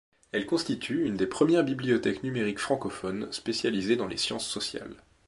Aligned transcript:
Elle 0.31 0.47
constitue 0.47 1.05
une 1.05 1.15
des 1.15 1.27
premières 1.27 1.63
bibliothèques 1.63 2.23
numériques 2.23 2.57
francophones 2.57 3.27
spécialisée 3.31 3.97
dans 3.97 4.07
les 4.07 4.17
sciences 4.17 4.47
sociales. 4.49 4.95